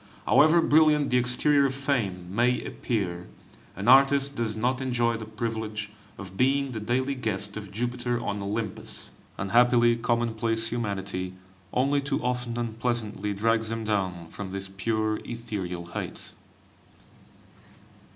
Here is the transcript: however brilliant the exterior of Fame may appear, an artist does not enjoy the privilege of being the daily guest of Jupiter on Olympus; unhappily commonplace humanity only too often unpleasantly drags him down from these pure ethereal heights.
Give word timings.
however 0.25 0.61
brilliant 0.63 1.11
the 1.11 1.17
exterior 1.17 1.67
of 1.67 1.75
Fame 1.75 2.27
may 2.35 2.59
appear, 2.65 3.27
an 3.75 3.87
artist 3.87 4.35
does 4.35 4.55
not 4.55 4.81
enjoy 4.81 5.15
the 5.15 5.27
privilege 5.27 5.91
of 6.17 6.35
being 6.35 6.71
the 6.71 6.79
daily 6.79 7.13
guest 7.13 7.55
of 7.55 7.71
Jupiter 7.71 8.19
on 8.19 8.41
Olympus; 8.41 9.11
unhappily 9.37 9.95
commonplace 9.95 10.69
humanity 10.69 11.35
only 11.71 12.01
too 12.01 12.19
often 12.23 12.57
unpleasantly 12.57 13.31
drags 13.35 13.69
him 13.69 13.83
down 13.83 14.25
from 14.29 14.51
these 14.51 14.69
pure 14.69 15.19
ethereal 15.23 15.85
heights. 15.85 16.33